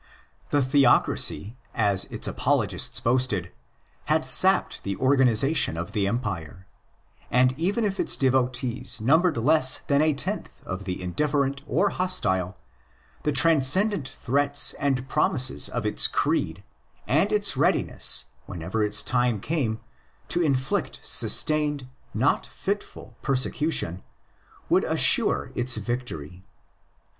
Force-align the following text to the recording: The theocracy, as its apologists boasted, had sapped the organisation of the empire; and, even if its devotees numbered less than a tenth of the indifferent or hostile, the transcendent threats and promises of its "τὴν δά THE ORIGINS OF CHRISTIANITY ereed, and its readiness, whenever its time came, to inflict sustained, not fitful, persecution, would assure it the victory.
The 0.49 0.63
theocracy, 0.63 1.57
as 1.75 2.05
its 2.05 2.27
apologists 2.27 2.99
boasted, 2.99 3.51
had 4.05 4.25
sapped 4.25 4.81
the 4.81 4.95
organisation 4.97 5.77
of 5.77 5.91
the 5.91 6.07
empire; 6.07 6.65
and, 7.29 7.53
even 7.55 7.83
if 7.85 7.99
its 7.99 8.17
devotees 8.17 8.99
numbered 8.99 9.37
less 9.37 9.81
than 9.85 10.01
a 10.01 10.11
tenth 10.15 10.59
of 10.65 10.85
the 10.85 10.99
indifferent 10.99 11.61
or 11.67 11.89
hostile, 11.91 12.57
the 13.21 13.31
transcendent 13.31 14.07
threats 14.09 14.73
and 14.79 15.07
promises 15.07 15.69
of 15.69 15.85
its 15.85 16.07
"τὴν 16.07 16.09
δά 16.09 16.09
THE 16.09 16.09
ORIGINS 16.09 16.09
OF 16.09 16.13
CHRISTIANITY 16.13 16.61
ereed, 16.61 16.63
and 17.21 17.31
its 17.31 17.55
readiness, 17.57 18.25
whenever 18.47 18.83
its 18.83 19.03
time 19.03 19.39
came, 19.39 19.81
to 20.29 20.41
inflict 20.41 20.99
sustained, 21.03 21.87
not 22.15 22.47
fitful, 22.47 23.15
persecution, 23.21 24.01
would 24.67 24.83
assure 24.83 25.51
it 25.53 25.67
the 25.67 25.79
victory. 25.79 26.43